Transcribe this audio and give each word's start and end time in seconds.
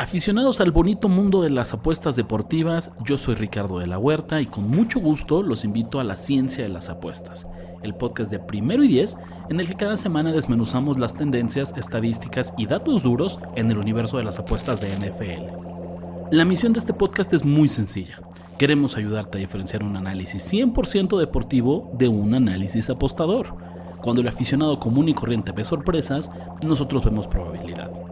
Aficionados 0.00 0.62
al 0.62 0.70
bonito 0.70 1.10
mundo 1.10 1.42
de 1.42 1.50
las 1.50 1.74
apuestas 1.74 2.16
deportivas, 2.16 2.90
yo 3.04 3.18
soy 3.18 3.34
Ricardo 3.34 3.80
de 3.80 3.86
la 3.86 3.98
Huerta 3.98 4.40
y 4.40 4.46
con 4.46 4.70
mucho 4.70 4.98
gusto 4.98 5.42
los 5.42 5.62
invito 5.62 6.00
a 6.00 6.04
la 6.04 6.16
ciencia 6.16 6.64
de 6.64 6.70
las 6.70 6.88
apuestas, 6.88 7.46
el 7.82 7.94
podcast 7.94 8.30
de 8.32 8.38
primero 8.38 8.82
y 8.82 8.88
diez 8.88 9.18
en 9.50 9.60
el 9.60 9.68
que 9.68 9.74
cada 9.74 9.98
semana 9.98 10.32
desmenuzamos 10.32 10.98
las 10.98 11.16
tendencias, 11.16 11.74
estadísticas 11.76 12.54
y 12.56 12.64
datos 12.64 13.02
duros 13.02 13.40
en 13.56 13.70
el 13.70 13.76
universo 13.76 14.16
de 14.16 14.24
las 14.24 14.38
apuestas 14.38 14.80
de 14.80 14.88
NFL. 14.88 16.34
La 16.34 16.46
misión 16.46 16.72
de 16.72 16.78
este 16.78 16.94
podcast 16.94 17.34
es 17.34 17.44
muy 17.44 17.68
sencilla. 17.68 18.22
Queremos 18.56 18.96
ayudarte 18.96 19.36
a 19.36 19.42
diferenciar 19.42 19.82
un 19.82 19.96
análisis 19.96 20.50
100% 20.50 21.18
deportivo 21.18 21.90
de 21.98 22.08
un 22.08 22.32
análisis 22.32 22.88
apostador. 22.88 23.54
Cuando 24.00 24.22
el 24.22 24.28
aficionado 24.28 24.80
común 24.80 25.10
y 25.10 25.14
corriente 25.14 25.52
ve 25.52 25.62
sorpresas, 25.62 26.30
nosotros 26.64 27.04
vemos 27.04 27.26
probabilidad. 27.26 28.09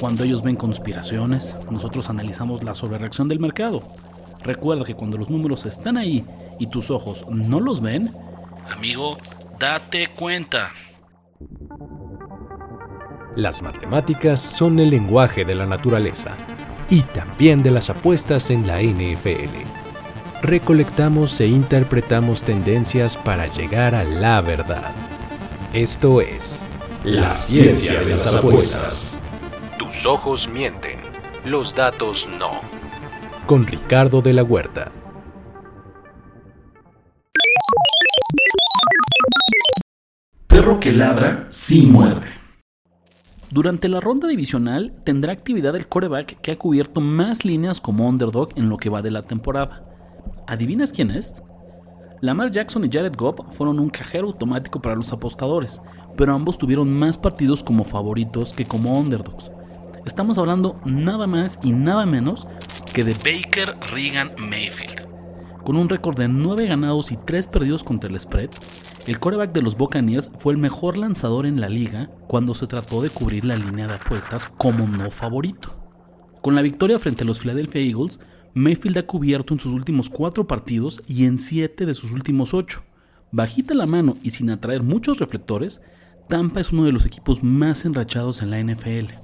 Cuando 0.00 0.24
ellos 0.24 0.42
ven 0.42 0.56
conspiraciones, 0.56 1.56
nosotros 1.70 2.10
analizamos 2.10 2.62
la 2.62 2.74
sobrereacción 2.74 3.28
del 3.28 3.40
mercado. 3.40 3.82
Recuerda 4.42 4.84
que 4.84 4.94
cuando 4.94 5.16
los 5.16 5.30
números 5.30 5.66
están 5.66 5.96
ahí 5.96 6.24
y 6.58 6.66
tus 6.66 6.90
ojos 6.90 7.26
no 7.30 7.60
los 7.60 7.80
ven, 7.80 8.10
amigo, 8.74 9.18
date 9.58 10.08
cuenta. 10.18 10.70
Las 13.36 13.62
matemáticas 13.62 14.40
son 14.40 14.78
el 14.78 14.90
lenguaje 14.90 15.44
de 15.44 15.54
la 15.54 15.66
naturaleza 15.66 16.36
y 16.90 17.02
también 17.02 17.62
de 17.62 17.70
las 17.70 17.90
apuestas 17.90 18.50
en 18.50 18.66
la 18.66 18.80
NFL. 18.82 19.50
Recolectamos 20.42 21.40
e 21.40 21.46
interpretamos 21.46 22.42
tendencias 22.42 23.16
para 23.16 23.46
llegar 23.46 23.94
a 23.94 24.04
la 24.04 24.40
verdad. 24.40 24.92
Esto 25.72 26.20
es 26.20 26.62
la 27.02 27.30
ciencia 27.30 28.00
de 28.00 28.10
las 28.10 28.34
apuestas. 28.34 29.13
Tus 29.94 30.06
ojos 30.06 30.48
mienten, 30.48 30.98
los 31.44 31.72
datos 31.72 32.28
no. 32.28 32.50
Con 33.46 33.64
Ricardo 33.64 34.22
de 34.22 34.32
la 34.32 34.42
Huerta. 34.42 34.90
Perro 40.48 40.80
que 40.80 40.90
ladra 40.90 41.46
sí 41.50 41.86
muerde. 41.86 42.26
Durante 43.52 43.88
la 43.88 44.00
ronda 44.00 44.26
divisional 44.26 44.92
tendrá 45.04 45.32
actividad 45.32 45.76
el 45.76 45.86
coreback 45.86 46.40
que 46.40 46.50
ha 46.50 46.56
cubierto 46.56 47.00
más 47.00 47.44
líneas 47.44 47.80
como 47.80 48.08
underdog 48.08 48.48
en 48.56 48.68
lo 48.68 48.78
que 48.78 48.90
va 48.90 49.00
de 49.00 49.12
la 49.12 49.22
temporada. 49.22 49.84
¿Adivinas 50.48 50.90
quién 50.90 51.12
es? 51.12 51.40
Lamar 52.20 52.50
Jackson 52.50 52.84
y 52.84 52.90
Jared 52.90 53.14
Goff 53.16 53.38
fueron 53.52 53.78
un 53.78 53.90
cajero 53.90 54.26
automático 54.26 54.82
para 54.82 54.96
los 54.96 55.12
apostadores, 55.12 55.80
pero 56.16 56.34
ambos 56.34 56.58
tuvieron 56.58 56.92
más 56.92 57.16
partidos 57.16 57.62
como 57.62 57.84
favoritos 57.84 58.52
que 58.52 58.64
como 58.64 58.98
underdogs. 58.98 59.52
Estamos 60.06 60.36
hablando 60.36 60.78
nada 60.84 61.26
más 61.26 61.58
y 61.62 61.72
nada 61.72 62.04
menos 62.04 62.46
que 62.92 63.04
de 63.04 63.14
Baker 63.14 63.76
Regan 63.90 64.32
Mayfield. 64.38 65.08
Con 65.64 65.76
un 65.76 65.88
récord 65.88 66.18
de 66.18 66.28
9 66.28 66.66
ganados 66.66 67.10
y 67.10 67.16
3 67.16 67.48
perdidos 67.48 67.82
contra 67.82 68.10
el 68.10 68.20
spread, 68.20 68.50
el 69.06 69.18
coreback 69.18 69.52
de 69.52 69.62
los 69.62 69.78
Buccaneers 69.78 70.30
fue 70.36 70.52
el 70.52 70.58
mejor 70.58 70.98
lanzador 70.98 71.46
en 71.46 71.58
la 71.58 71.70
liga 71.70 72.10
cuando 72.26 72.52
se 72.52 72.66
trató 72.66 73.00
de 73.00 73.08
cubrir 73.08 73.46
la 73.46 73.56
línea 73.56 73.86
de 73.86 73.94
apuestas 73.94 74.44
como 74.46 74.86
no 74.86 75.10
favorito. 75.10 75.74
Con 76.42 76.54
la 76.54 76.60
victoria 76.60 76.98
frente 76.98 77.24
a 77.24 77.26
los 77.26 77.38
Philadelphia 77.38 77.80
Eagles, 77.80 78.20
Mayfield 78.52 78.98
ha 78.98 79.06
cubierto 79.06 79.54
en 79.54 79.60
sus 79.60 79.72
últimos 79.72 80.10
4 80.10 80.46
partidos 80.46 81.02
y 81.08 81.24
en 81.24 81.38
7 81.38 81.86
de 81.86 81.94
sus 81.94 82.12
últimos 82.12 82.52
8. 82.52 82.82
Bajita 83.32 83.72
la 83.72 83.86
mano 83.86 84.16
y 84.22 84.30
sin 84.30 84.50
atraer 84.50 84.82
muchos 84.82 85.18
reflectores, 85.18 85.80
Tampa 86.28 86.60
es 86.60 86.72
uno 86.72 86.84
de 86.84 86.92
los 86.92 87.06
equipos 87.06 87.42
más 87.42 87.86
enrachados 87.86 88.42
en 88.42 88.50
la 88.50 88.60
NFL. 88.60 89.23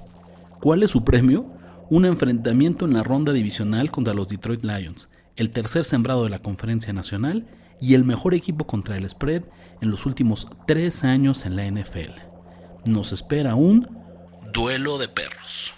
¿Cuál 0.61 0.83
es 0.83 0.91
su 0.91 1.03
premio? 1.03 1.47
Un 1.89 2.05
enfrentamiento 2.05 2.85
en 2.85 2.93
la 2.93 3.01
ronda 3.01 3.33
divisional 3.33 3.89
contra 3.89 4.13
los 4.13 4.27
Detroit 4.27 4.63
Lions, 4.63 5.09
el 5.35 5.49
tercer 5.49 5.83
sembrado 5.83 6.23
de 6.23 6.29
la 6.29 6.37
Conferencia 6.37 6.93
Nacional 6.93 7.47
y 7.79 7.95
el 7.95 8.05
mejor 8.05 8.35
equipo 8.35 8.67
contra 8.67 8.95
el 8.95 9.09
spread 9.09 9.45
en 9.81 9.89
los 9.89 10.05
últimos 10.05 10.47
tres 10.67 11.03
años 11.03 11.47
en 11.47 11.55
la 11.55 11.65
NFL. 11.65 12.11
Nos 12.85 13.11
espera 13.11 13.55
un 13.55 13.89
duelo 14.53 14.99
de 14.99 15.07
perros. 15.07 15.73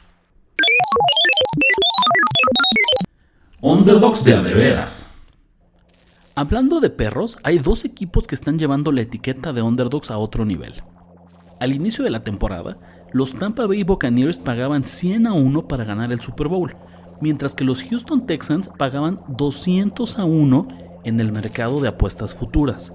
Underdogs 3.61 4.25
de 4.25 4.33
adeveras. 4.33 5.15
Hablando 6.35 6.81
de 6.81 6.89
perros, 6.89 7.37
hay 7.43 7.59
dos 7.59 7.85
equipos 7.85 8.27
que 8.27 8.35
están 8.35 8.59
llevando 8.59 8.91
la 8.91 8.99
etiqueta 8.99 9.53
de 9.53 9.61
underdogs 9.61 10.11
a 10.11 10.17
otro 10.17 10.43
nivel. 10.43 10.83
Al 11.61 11.71
inicio 11.71 12.03
de 12.03 12.09
la 12.09 12.25
temporada, 12.25 12.77
los 13.13 13.35
Tampa 13.35 13.67
Bay 13.67 13.83
Buccaneers 13.83 14.39
pagaban 14.39 14.83
100 14.83 15.27
a 15.27 15.33
1 15.33 15.67
para 15.67 15.83
ganar 15.83 16.11
el 16.11 16.19
Super 16.19 16.47
Bowl, 16.47 16.75
mientras 17.21 17.53
que 17.53 17.63
los 17.63 17.83
Houston 17.83 18.25
Texans 18.25 18.69
pagaban 18.75 19.19
200 19.27 20.17
a 20.17 20.25
1 20.25 20.67
en 21.03 21.19
el 21.19 21.31
mercado 21.31 21.79
de 21.79 21.89
apuestas 21.89 22.33
futuras. 22.33 22.91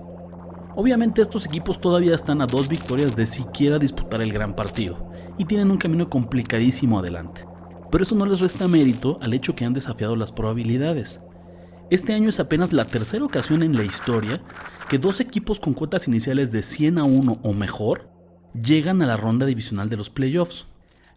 Obviamente 0.74 1.22
estos 1.22 1.46
equipos 1.46 1.80
todavía 1.80 2.16
están 2.16 2.42
a 2.42 2.46
dos 2.46 2.68
victorias 2.68 3.14
de 3.14 3.26
siquiera 3.26 3.78
disputar 3.78 4.20
el 4.20 4.32
gran 4.32 4.56
partido 4.56 5.08
y 5.38 5.44
tienen 5.44 5.70
un 5.70 5.78
camino 5.78 6.10
complicadísimo 6.10 6.98
adelante. 6.98 7.46
Pero 7.88 8.02
eso 8.02 8.16
no 8.16 8.26
les 8.26 8.40
resta 8.40 8.66
mérito 8.66 9.18
al 9.22 9.34
hecho 9.34 9.54
que 9.54 9.64
han 9.64 9.72
desafiado 9.72 10.16
las 10.16 10.32
probabilidades. 10.32 11.20
Este 11.90 12.12
año 12.12 12.28
es 12.28 12.40
apenas 12.40 12.72
la 12.72 12.84
tercera 12.84 13.24
ocasión 13.24 13.62
en 13.62 13.76
la 13.76 13.84
historia 13.84 14.42
que 14.88 14.98
dos 14.98 15.20
equipos 15.20 15.60
con 15.60 15.74
cuotas 15.74 16.08
iniciales 16.08 16.50
de 16.50 16.62
100 16.62 16.98
a 16.98 17.04
1 17.04 17.32
o 17.40 17.52
mejor 17.52 18.17
llegan 18.54 19.03
a 19.03 19.06
la 19.06 19.16
ronda 19.16 19.47
divisional 19.47 19.88
de 19.88 19.97
los 19.97 20.10
playoffs. 20.10 20.66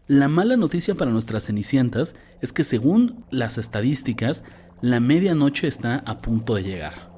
La 0.08 0.28
mala 0.28 0.58
noticia 0.58 0.96
para 0.96 1.12
nuestras 1.12 1.46
cenicientas 1.46 2.16
es 2.42 2.54
que 2.54 2.64
según 2.64 3.26
las 3.30 3.58
estadísticas, 3.58 4.44
la 4.82 5.00
medianoche 5.00 5.68
está 5.68 6.04
a 6.06 6.20
punto 6.20 6.56
de 6.56 6.64
llegar. 6.64 7.12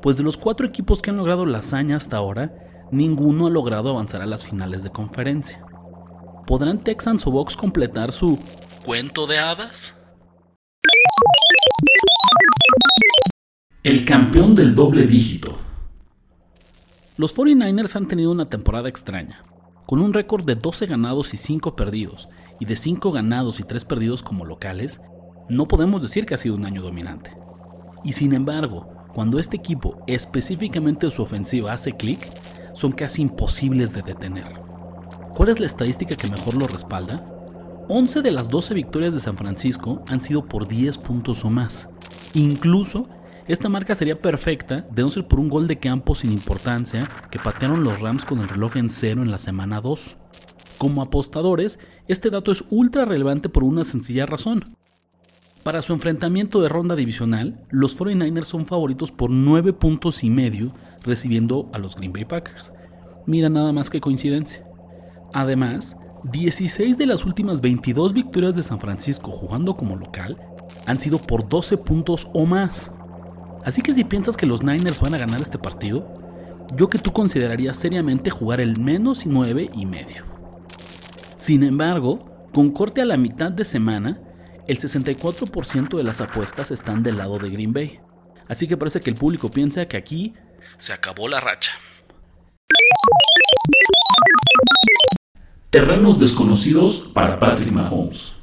Pues 0.00 0.16
de 0.16 0.22
los 0.22 0.36
cuatro 0.36 0.66
equipos 0.66 1.02
que 1.02 1.10
han 1.10 1.16
logrado 1.16 1.44
la 1.46 1.58
hazaña 1.58 1.96
hasta 1.96 2.16
ahora, 2.16 2.86
ninguno 2.90 3.46
ha 3.46 3.50
logrado 3.50 3.90
avanzar 3.90 4.22
a 4.22 4.26
las 4.26 4.44
finales 4.44 4.82
de 4.82 4.90
conferencia. 4.90 5.64
¿Podrán 6.46 6.82
Texans 6.82 7.26
o 7.26 7.30
Box 7.30 7.56
completar 7.56 8.12
su 8.12 8.38
cuento 8.84 9.26
de 9.26 9.38
hadas? 9.38 10.00
El 13.82 14.04
campeón 14.04 14.54
del 14.54 14.74
doble 14.74 15.06
dígito. 15.06 15.58
Los 17.16 17.36
49ers 17.36 17.96
han 17.96 18.06
tenido 18.06 18.30
una 18.30 18.48
temporada 18.48 18.88
extraña 18.88 19.47
con 19.88 20.02
un 20.02 20.12
récord 20.12 20.44
de 20.44 20.54
12 20.54 20.84
ganados 20.84 21.32
y 21.32 21.38
5 21.38 21.74
perdidos, 21.74 22.28
y 22.60 22.66
de 22.66 22.76
5 22.76 23.10
ganados 23.10 23.58
y 23.58 23.62
3 23.62 23.86
perdidos 23.86 24.22
como 24.22 24.44
locales, 24.44 25.00
no 25.48 25.66
podemos 25.66 26.02
decir 26.02 26.26
que 26.26 26.34
ha 26.34 26.36
sido 26.36 26.56
un 26.56 26.66
año 26.66 26.82
dominante. 26.82 27.34
Y 28.04 28.12
sin 28.12 28.34
embargo, 28.34 28.86
cuando 29.14 29.38
este 29.38 29.56
equipo, 29.56 30.02
específicamente 30.06 31.10
su 31.10 31.22
ofensiva, 31.22 31.72
hace 31.72 31.92
clic, 31.92 32.20
son 32.74 32.92
casi 32.92 33.22
imposibles 33.22 33.94
de 33.94 34.02
detener. 34.02 34.60
¿Cuál 35.34 35.48
es 35.48 35.58
la 35.58 35.64
estadística 35.64 36.14
que 36.16 36.28
mejor 36.28 36.58
lo 36.58 36.66
respalda? 36.66 37.24
11 37.88 38.20
de 38.20 38.30
las 38.30 38.50
12 38.50 38.74
victorias 38.74 39.14
de 39.14 39.20
San 39.20 39.38
Francisco 39.38 40.02
han 40.06 40.20
sido 40.20 40.44
por 40.44 40.68
10 40.68 40.98
puntos 40.98 41.46
o 41.46 41.48
más. 41.48 41.88
Incluso 42.34 43.08
esta 43.48 43.70
marca 43.70 43.94
sería 43.94 44.20
perfecta 44.20 44.86
de 44.90 45.02
no 45.02 45.08
ser 45.08 45.26
por 45.26 45.40
un 45.40 45.48
gol 45.48 45.66
de 45.66 45.78
campo 45.78 46.14
sin 46.14 46.32
importancia 46.32 47.08
que 47.30 47.38
patearon 47.38 47.82
los 47.82 47.98
Rams 47.98 48.26
con 48.26 48.40
el 48.40 48.48
reloj 48.48 48.76
en 48.76 48.90
cero 48.90 49.22
en 49.22 49.30
la 49.30 49.38
semana 49.38 49.80
2. 49.80 50.18
Como 50.76 51.00
apostadores, 51.00 51.78
este 52.08 52.28
dato 52.28 52.52
es 52.52 52.66
ultra 52.68 53.06
relevante 53.06 53.48
por 53.48 53.64
una 53.64 53.84
sencilla 53.84 54.26
razón. 54.26 54.64
Para 55.62 55.80
su 55.80 55.94
enfrentamiento 55.94 56.60
de 56.60 56.68
ronda 56.68 56.94
divisional, 56.94 57.64
los 57.70 57.98
49ers 57.98 58.44
son 58.44 58.66
favoritos 58.66 59.12
por 59.12 59.30
9 59.30 59.72
puntos 59.72 60.22
y 60.24 60.30
medio 60.30 60.70
recibiendo 61.02 61.70
a 61.72 61.78
los 61.78 61.96
Green 61.96 62.12
Bay 62.12 62.26
Packers. 62.26 62.72
Mira 63.26 63.48
nada 63.48 63.72
más 63.72 63.88
que 63.88 64.00
coincidencia. 64.00 64.62
Además, 65.32 65.96
16 66.24 66.98
de 66.98 67.06
las 67.06 67.24
últimas 67.24 67.62
22 67.62 68.12
victorias 68.12 68.54
de 68.54 68.62
San 68.62 68.78
Francisco 68.78 69.30
jugando 69.30 69.74
como 69.76 69.96
local 69.96 70.36
han 70.86 71.00
sido 71.00 71.18
por 71.18 71.48
12 71.48 71.78
puntos 71.78 72.28
o 72.34 72.44
más. 72.44 72.90
Así 73.68 73.82
que 73.82 73.92
si 73.92 74.02
piensas 74.02 74.34
que 74.34 74.46
los 74.46 74.62
Niners 74.62 74.98
van 74.98 75.14
a 75.14 75.18
ganar 75.18 75.42
este 75.42 75.58
partido, 75.58 76.08
yo 76.74 76.88
que 76.88 76.96
tú 76.96 77.12
consideraría 77.12 77.74
seriamente 77.74 78.30
jugar 78.30 78.62
el 78.62 78.80
menos 78.80 79.26
9 79.26 79.68
y 79.74 79.84
medio. 79.84 80.24
Sin 81.36 81.62
embargo, 81.62 82.48
con 82.54 82.70
corte 82.70 83.02
a 83.02 83.04
la 83.04 83.18
mitad 83.18 83.52
de 83.52 83.66
semana, 83.66 84.22
el 84.66 84.78
64% 84.78 85.98
de 85.98 86.02
las 86.02 86.22
apuestas 86.22 86.70
están 86.70 87.02
del 87.02 87.18
lado 87.18 87.38
de 87.38 87.50
Green 87.50 87.74
Bay. 87.74 88.00
Así 88.48 88.66
que 88.66 88.78
parece 88.78 89.02
que 89.02 89.10
el 89.10 89.16
público 89.16 89.50
piensa 89.50 89.86
que 89.86 89.98
aquí 89.98 90.32
se 90.78 90.94
acabó 90.94 91.28
la 91.28 91.38
racha. 91.38 91.72
Terrenos 95.68 96.18
desconocidos 96.18 97.10
para 97.12 97.38
Patrick 97.38 97.70
Mahomes. 97.70 98.37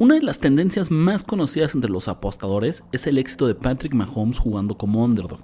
Una 0.00 0.14
de 0.14 0.22
las 0.22 0.38
tendencias 0.38 0.90
más 0.90 1.22
conocidas 1.22 1.74
entre 1.74 1.90
los 1.90 2.08
apostadores 2.08 2.84
es 2.90 3.06
el 3.06 3.18
éxito 3.18 3.46
de 3.46 3.54
Patrick 3.54 3.92
Mahomes 3.92 4.38
jugando 4.38 4.78
como 4.78 5.04
underdog. 5.04 5.40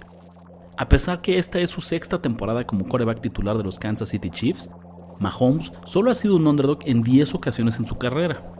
A 0.75 0.89
pesar 0.89 1.21
que 1.21 1.37
esta 1.37 1.59
es 1.59 1.69
su 1.69 1.79
sexta 1.79 2.23
temporada 2.23 2.65
como 2.65 2.85
quarterback 2.85 3.21
titular 3.21 3.55
de 3.55 3.63
los 3.63 3.77
Kansas 3.77 4.09
City 4.09 4.31
Chiefs, 4.31 4.71
Mahomes 5.19 5.71
solo 5.85 6.09
ha 6.09 6.15
sido 6.15 6.37
un 6.37 6.47
underdog 6.47 6.79
en 6.85 7.03
10 7.03 7.35
ocasiones 7.35 7.77
en 7.77 7.85
su 7.85 7.99
carrera. 7.99 8.51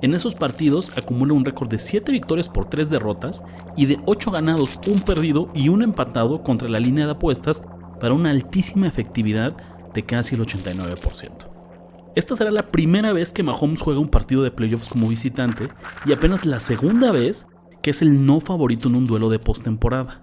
En 0.00 0.14
esos 0.14 0.36
partidos 0.36 0.96
acumula 0.96 1.32
un 1.32 1.44
récord 1.44 1.68
de 1.68 1.80
7 1.80 2.12
victorias 2.12 2.48
por 2.48 2.70
3 2.70 2.88
derrotas 2.88 3.42
y 3.76 3.86
de 3.86 3.98
8 4.06 4.30
ganados, 4.30 4.78
un 4.86 5.00
perdido 5.00 5.50
y 5.56 5.70
un 5.70 5.82
empatado 5.82 6.44
contra 6.44 6.68
la 6.68 6.78
línea 6.78 7.06
de 7.06 7.12
apuestas 7.12 7.64
para 7.98 8.14
una 8.14 8.30
altísima 8.30 8.86
efectividad 8.86 9.56
de 9.92 10.04
casi 10.04 10.36
el 10.36 10.42
89%. 10.42 11.51
Esta 12.14 12.36
será 12.36 12.50
la 12.50 12.70
primera 12.70 13.12
vez 13.12 13.32
que 13.32 13.42
Mahomes 13.42 13.80
juega 13.80 14.00
un 14.00 14.08
partido 14.08 14.42
de 14.42 14.50
playoffs 14.50 14.88
como 14.88 15.08
visitante 15.08 15.68
y 16.04 16.12
apenas 16.12 16.44
la 16.44 16.60
segunda 16.60 17.10
vez 17.10 17.46
que 17.82 17.90
es 17.90 18.02
el 18.02 18.26
no 18.26 18.40
favorito 18.40 18.88
en 18.88 18.96
un 18.96 19.06
duelo 19.06 19.28
de 19.28 19.38
postemporada. 19.38 20.22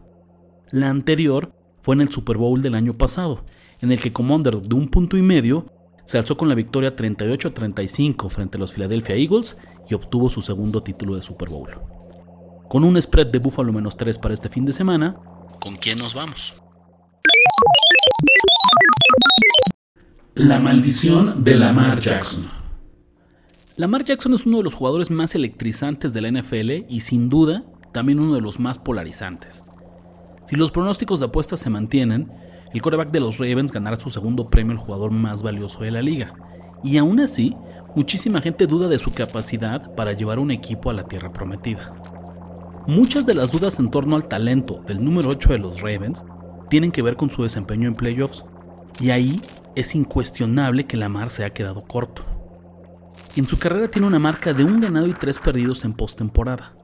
La 0.71 0.89
anterior 0.89 1.51
fue 1.81 1.95
en 1.95 2.01
el 2.01 2.11
Super 2.11 2.37
Bowl 2.37 2.61
del 2.61 2.75
año 2.75 2.93
pasado, 2.93 3.43
en 3.81 3.91
el 3.91 3.99
que 3.99 4.13
como 4.13 4.35
underdog 4.35 4.63
de 4.63 4.75
un 4.75 4.87
punto 4.87 5.17
y 5.17 5.23
medio 5.23 5.65
se 6.05 6.17
alzó 6.17 6.37
con 6.37 6.47
la 6.47 6.55
victoria 6.55 6.95
38-35 6.95 8.29
frente 8.29 8.57
a 8.57 8.59
los 8.59 8.73
Philadelphia 8.73 9.15
Eagles 9.15 9.57
y 9.89 9.95
obtuvo 9.95 10.29
su 10.29 10.41
segundo 10.41 10.83
título 10.83 11.15
de 11.15 11.21
Super 11.21 11.49
Bowl. 11.49 11.69
Con 12.67 12.83
un 12.83 13.01
spread 13.01 13.27
de 13.27 13.39
Buffalo 13.39 13.73
menos 13.73 13.97
3 13.97 14.19
para 14.19 14.33
este 14.33 14.49
fin 14.49 14.65
de 14.65 14.73
semana, 14.73 15.15
¿con 15.59 15.75
quién 15.75 15.97
nos 15.97 16.13
vamos? 16.13 16.61
La 20.39 20.57
maldición 20.57 21.43
de 21.43 21.55
Lamar 21.55 21.99
Jackson. 21.99 22.47
Lamar 23.75 24.05
Jackson 24.05 24.33
es 24.33 24.45
uno 24.45 24.59
de 24.59 24.63
los 24.63 24.73
jugadores 24.73 25.11
más 25.11 25.35
electrizantes 25.35 26.13
de 26.13 26.21
la 26.21 26.31
NFL 26.31 26.85
y 26.87 27.01
sin 27.01 27.27
duda 27.27 27.65
también 27.91 28.21
uno 28.21 28.35
de 28.35 28.39
los 28.39 28.57
más 28.57 28.79
polarizantes. 28.79 29.65
Si 30.45 30.55
los 30.55 30.71
pronósticos 30.71 31.19
de 31.19 31.25
apuestas 31.25 31.59
se 31.59 31.69
mantienen, 31.69 32.31
el 32.73 32.81
quarterback 32.81 33.11
de 33.11 33.19
los 33.19 33.37
Ravens 33.37 33.73
ganará 33.73 33.97
su 33.97 34.09
segundo 34.09 34.47
premio 34.47 34.71
al 34.71 34.77
jugador 34.77 35.11
más 35.11 35.43
valioso 35.43 35.81
de 35.81 35.91
la 35.91 36.01
liga. 36.01 36.33
Y 36.85 36.97
aún 36.97 37.19
así, 37.19 37.53
muchísima 37.93 38.39
gente 38.39 38.65
duda 38.65 38.87
de 38.87 38.97
su 38.97 39.11
capacidad 39.11 39.93
para 39.93 40.13
llevar 40.13 40.39
un 40.39 40.51
equipo 40.51 40.89
a 40.89 40.93
la 40.93 41.03
tierra 41.03 41.33
prometida. 41.33 41.93
Muchas 42.87 43.25
de 43.25 43.35
las 43.35 43.51
dudas 43.51 43.77
en 43.77 43.91
torno 43.91 44.15
al 44.15 44.29
talento 44.29 44.81
del 44.87 45.03
número 45.03 45.31
8 45.31 45.49
de 45.49 45.59
los 45.59 45.81
Ravens 45.81 46.23
tienen 46.69 46.93
que 46.93 47.01
ver 47.01 47.17
con 47.17 47.29
su 47.29 47.43
desempeño 47.43 47.89
en 47.89 47.95
playoffs, 47.95 48.45
y 48.99 49.11
ahí 49.11 49.39
es 49.75 49.95
incuestionable 49.95 50.85
que 50.85 50.97
Lamar 50.97 51.29
se 51.29 51.45
ha 51.45 51.53
quedado 51.53 51.85
corto. 51.85 52.23
En 53.35 53.45
su 53.45 53.57
carrera 53.57 53.89
tiene 53.89 54.07
una 54.07 54.19
marca 54.19 54.53
de 54.53 54.63
un 54.63 54.81
ganado 54.81 55.07
y 55.07 55.13
tres 55.13 55.39
perdidos 55.39 55.85
en 55.85 55.93
postemporada. 55.93 56.75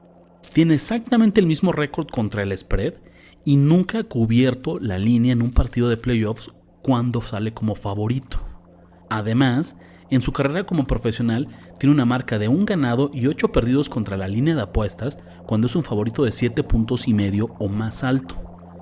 Tiene 0.52 0.74
exactamente 0.74 1.40
el 1.40 1.46
mismo 1.46 1.72
récord 1.72 2.08
contra 2.08 2.42
el 2.42 2.56
spread 2.56 2.94
y 3.44 3.56
nunca 3.56 3.98
ha 3.98 4.04
cubierto 4.04 4.78
la 4.80 4.98
línea 4.98 5.32
en 5.32 5.42
un 5.42 5.50
partido 5.50 5.88
de 5.88 5.96
playoffs 5.96 6.50
cuando 6.82 7.20
sale 7.20 7.52
como 7.52 7.74
favorito. 7.74 8.38
Además, 9.10 9.76
en 10.08 10.20
su 10.20 10.32
carrera 10.32 10.64
como 10.64 10.84
profesional 10.86 11.48
tiene 11.78 11.94
una 11.94 12.04
marca 12.04 12.38
de 12.38 12.48
un 12.48 12.64
ganado 12.64 13.10
y 13.12 13.26
ocho 13.26 13.52
perdidos 13.52 13.90
contra 13.90 14.16
la 14.16 14.28
línea 14.28 14.54
de 14.54 14.62
apuestas 14.62 15.18
cuando 15.46 15.66
es 15.66 15.76
un 15.76 15.84
favorito 15.84 16.24
de 16.24 16.32
7 16.32 16.62
puntos 16.62 17.08
y 17.08 17.14
medio 17.14 17.54
o 17.58 17.68
más 17.68 18.04
alto. 18.04 18.36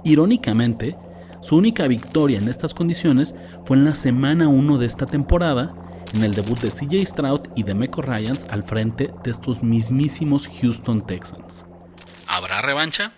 Irónicamente, 0.05 0.97
su 1.45 1.57
única 1.57 1.87
victoria 1.87 2.39
en 2.39 2.49
estas 2.49 2.73
condiciones 2.73 3.35
fue 3.67 3.77
en 3.77 3.85
la 3.85 3.95
semana 3.95 4.49
1 4.49 4.79
de 4.79 4.87
esta 4.87 5.05
temporada, 5.05 5.75
en 6.15 6.25
el 6.25 6.33
debut 6.33 6.59
de 6.59 6.71
CJ 6.71 7.05
Stroud 7.05 7.41
y 7.55 7.65
de 7.65 7.75
Meco 7.75 8.01
Ryans 8.01 8.47
al 8.49 8.65
frente 8.65 9.13
de 9.23 9.31
estos 9.31 9.63
mismísimos 9.63 10.49
Houston 10.49 11.07
Texans. 11.07 11.67
¿Habrá 12.27 12.63
revancha? 12.63 13.13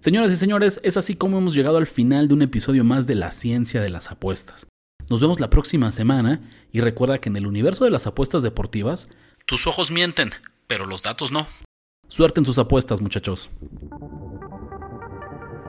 Señoras 0.00 0.32
y 0.32 0.36
señores, 0.36 0.80
es 0.82 0.96
así 0.96 1.14
como 1.14 1.38
hemos 1.38 1.54
llegado 1.54 1.76
al 1.76 1.86
final 1.86 2.26
de 2.26 2.34
un 2.34 2.42
episodio 2.42 2.82
más 2.82 3.06
de 3.06 3.14
la 3.14 3.30
ciencia 3.30 3.80
de 3.80 3.90
las 3.90 4.10
apuestas. 4.10 4.66
Nos 5.08 5.20
vemos 5.20 5.38
la 5.38 5.50
próxima 5.50 5.92
semana 5.92 6.50
y 6.72 6.80
recuerda 6.80 7.18
que 7.18 7.28
en 7.28 7.36
el 7.36 7.46
universo 7.46 7.84
de 7.84 7.92
las 7.92 8.08
apuestas 8.08 8.42
deportivas, 8.42 9.08
tus 9.46 9.68
ojos 9.68 9.92
mienten, 9.92 10.32
pero 10.66 10.84
los 10.84 11.04
datos 11.04 11.30
no. 11.30 11.46
Suerte 12.08 12.40
en 12.40 12.46
sus 12.46 12.58
apuestas, 12.58 13.00
muchachos. 13.00 13.50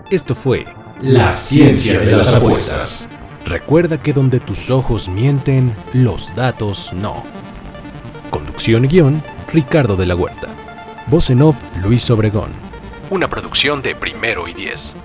Esto 0.10 0.34
fue 0.34 0.66
La 1.02 1.32
ciencia 1.32 2.00
de 2.00 2.14
las 2.14 2.34
apuestas. 2.34 3.08
Recuerda 3.46 4.02
que 4.02 4.14
donde 4.14 4.40
tus 4.40 4.72
ojos 4.72 5.08
mienten, 5.08 5.76
los 5.94 6.34
datos 6.34 6.92
no. 6.92 7.24
Conducción 8.32 8.86
y 8.86 8.88
guion, 8.88 9.22
Ricardo 9.54 9.96
de 9.96 10.08
la 10.08 10.16
Huerta. 10.16 10.48
Voz 11.06 11.30
en 11.30 11.44
off, 11.44 11.56
Luis 11.84 12.10
Obregón. 12.10 12.50
Una 13.12 13.28
producción 13.28 13.84
de 13.84 13.94
Primero 13.94 14.48
y 14.48 14.56
Diez. 14.56 14.96